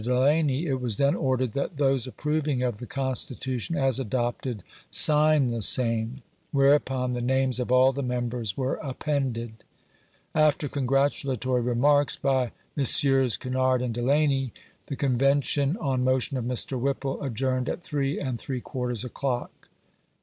[0.03, 5.61] Delany, it was then ordered that those approving of the Constitution as adopted sign the
[5.61, 9.63] same; whereupon the names of all the members were appended.
[10.33, 13.37] After congratulatory remarks by Messrs.
[13.37, 14.53] Kinnard and Delany,
[14.87, 16.79] the Con vention, on motion of Mr.
[16.79, 19.69] Whipple, adjourned at three and three quarters o'clock.